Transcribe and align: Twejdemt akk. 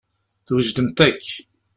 Twejdemt 0.47 0.99
akk. 1.07 1.27